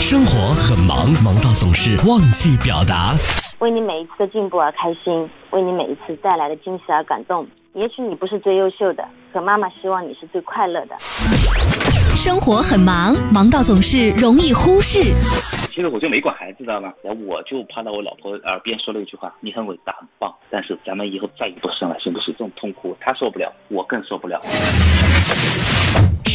[0.00, 3.14] 生活很忙，忙到总是忘记表达。
[3.60, 7.46] 为你每一次的进步而开心，为你每一次带来的惊喜而感动。
[7.74, 10.96] 也许你不是最优秀的，可妈妈希望你是最快乐的。
[12.16, 15.14] 生活很忙，忙到总是容易忽视。
[15.70, 16.92] 其实我就没管孩子，知道吗？
[17.04, 24.40] 然后我就趴到我老婆耳边说了一句话：“你很伟大，很棒，但是咱们以后再也不生了，行不行？”这种痛苦，她受不了，我更受不了。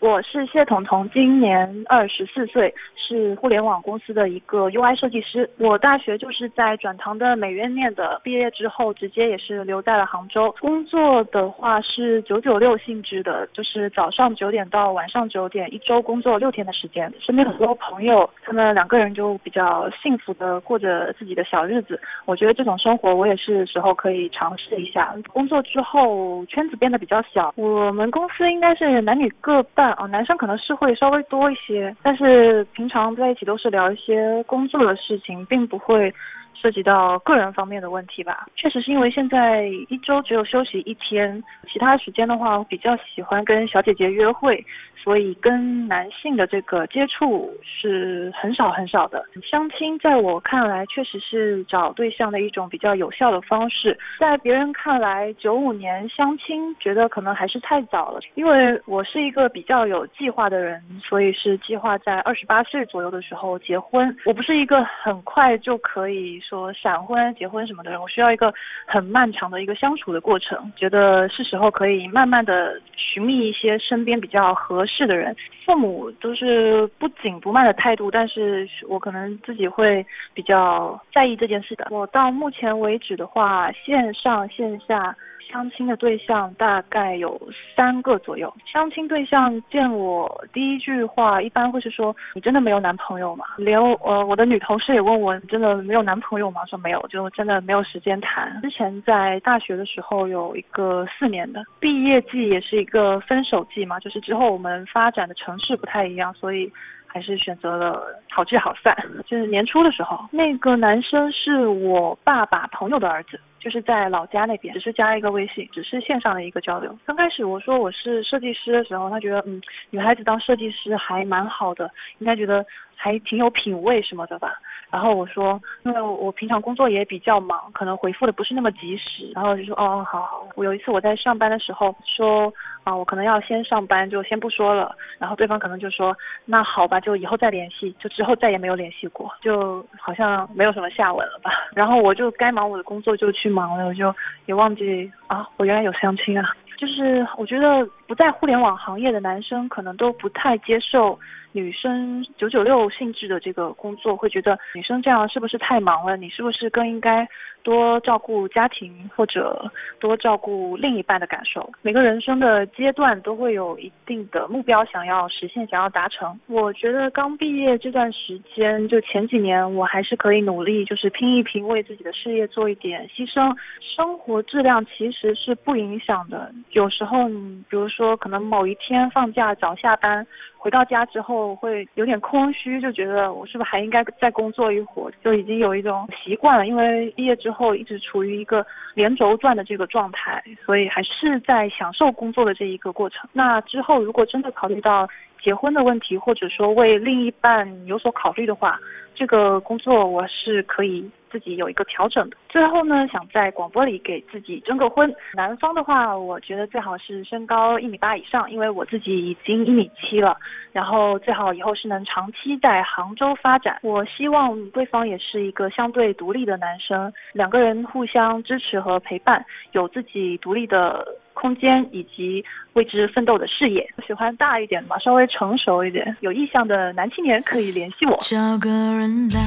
[0.00, 2.72] 我是谢彤彤，今年二十四岁。
[3.08, 5.48] 是互联网公司的一个 UI 设计师。
[5.56, 10.54] 我大学就是在转塘的美院念的，毕业之后直接也是留在了杭州。
[10.60, 17.10] 工作的话是九九六性质的，就是早上九点到晚上九点，一周工作六天的时间。
[17.18, 21.98] 身边很多朋友，他们两个人就比较幸福的过着自己的小日子。
[22.26, 25.14] 我觉得这种生活我也是时候可以尝试一下。
[25.32, 32.98] 工作之后圈子变得比较小，我们公司应该是男女各半啊，男生可能是会稍微多一些，但是平常。
[33.18, 36.12] 在一起都是聊一些工作的事情，并不会
[36.60, 38.46] 涉及到个人方面的问题吧。
[38.56, 41.42] 确实是因为现在一周只有休息一天，
[41.72, 44.64] 其他时间的话，我比较喜欢跟小姐姐约会。
[45.00, 49.24] 所以跟男性的这个接触是很少很少的。
[49.48, 53.96] 相亲在我看来确实是找对象的一种比较有效的方式。
[54.18, 58.20] 在别人看来，九五年相亲觉得可能还是太早了。
[58.34, 64.14] 因为我是一个比较有计划的人，所以是计划在二十八岁左右的时候结婚。
[64.26, 68.52] 我不是一个很快就可以说闪婚结婚什么的人，我需要一个
[68.86, 70.72] 很漫长的一个相处的过程。
[70.74, 74.84] 觉得是时候可以慢慢的寻觅一些身边比较合。
[74.88, 75.36] 适的人，
[75.66, 81.86] 父母都是不紧不慢的态度，但是我可能自己会比较在意这件事的。
[81.90, 85.14] 我到目前为止的话，线上线下。
[85.50, 87.40] 相亲的对象大概有
[87.74, 88.52] 三个左右。
[88.70, 98.60] 相亲对象见我第一句话，一般会是说：“你真的没有男朋友吗？”连呃我的女同事也问我：“你真的没有男朋友吗？”说没有，就真的没有时间谈。
[98.62, 106.70] 之前在大学的时候有一个四年的毕业季，也是一个分手季嘛，就是之后我们发展的城市不太一样，所以
[107.08, 108.96] 还是选择了好聚好散。
[109.26, 113.40] 就是年初的时候，那个男生是我爸爸朋友的儿子。
[113.60, 116.96] 就是在老家那边，只是加一个微信，只是线上的一个交流。
[117.04, 119.60] 刚开始我说我是设计师的时候，他觉得嗯，
[119.90, 122.64] 女孩子当设计师还蛮好的，应该觉得
[122.94, 124.54] 还挺有品味什么的吧。
[124.90, 129.30] 然后我说，因为我平常工作也比较忙，可能回复的不是那么及时。
[129.34, 130.46] 然后就说，哦，好好。
[130.54, 132.52] 我有一次我在上班的时候说，
[132.84, 134.96] 啊，我可能要先上班，就先不说了。
[135.18, 136.16] 然后对方可能就说，
[136.46, 137.94] 那好吧，就以后再联系。
[137.98, 141.50] 就之后再也没有联系过，就好像没有什么下文了吧。
[141.76, 144.14] 然后我就该忙我的工作就去忙了，我就
[144.46, 146.56] 也忘记啊，我原来有相亲啊。
[146.78, 151.18] 就是我觉得不在互联网行业的男生可能都不太接受。
[151.58, 156.16] 女生九九六性质的这个工作，会觉得女生这样是不是太忙了？
[156.16, 157.28] 你是不是更应该
[157.64, 161.68] 多照顾家庭，或者多照顾另一半的感受？
[161.82, 166.38] 每个人生的阶段都会有一定的目标想要实现，想要达成。
[166.46, 173.52] 我觉得刚毕业这段时间，就前几年，我还是可以努力，就是拼一拼，为自己的事业做一点牺牲。
[173.96, 176.52] 生活质量其实是不影响的。
[176.70, 177.28] 有时候，
[177.68, 180.24] 比如说，可能某一天放假早下班。
[180.58, 185.12] 回到家之后会有点空虚，就觉得我是不是还应该再工作一会儿？
[185.22, 193.30] 就已经有一种习惯了，因为毕业之后一直处于一个连轴转的这个状态，所以还是在享受工作的这一个过程。
[193.32, 195.08] 那之后如果真的考虑到
[195.48, 198.78] 结婚的问题，或者说为另一半有所考虑的话，
[199.14, 201.10] 这个工作我是可以。
[201.30, 202.36] 自己有一个调整的。
[202.48, 205.14] 最后呢，想在广播里给自己征个婚。
[205.34, 210.34] 男方的话，我觉得最好是身高一米八以上，因为我自己已经一米七了。
[210.72, 213.78] 然后最好以后是能长期在杭州发展。
[213.82, 221.06] 我希望对方也是一个相对独立的男生，两个人互相支持和陪伴，有自己独立的
[221.40, 223.88] 空间以及为之奋斗的事业。
[224.04, 228.16] 喜欢大一点嘛，稍微成熟一点，有意向的男青年可以联系我。
[228.20, 229.40] 找个人来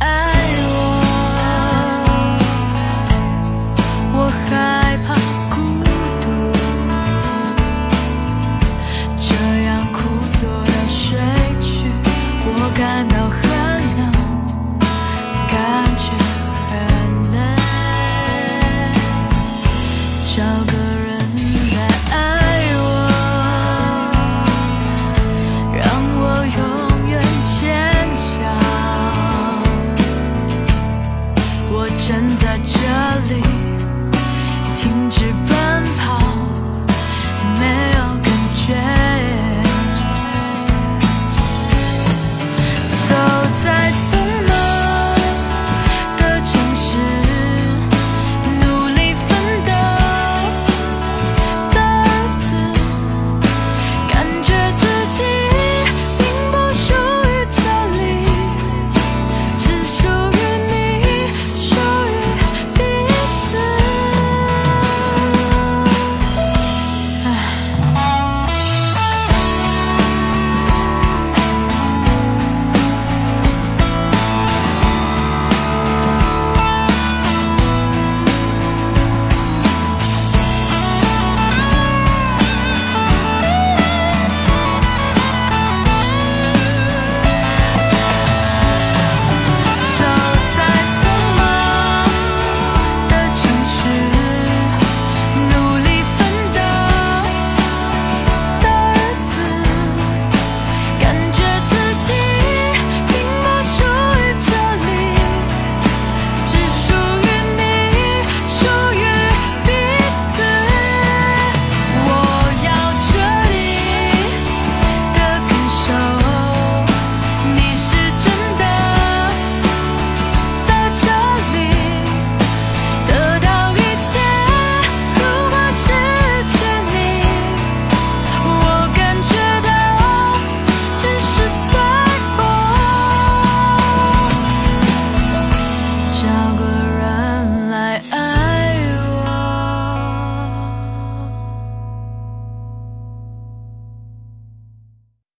[0.00, 0.08] 爱
[1.04, 1.07] 我。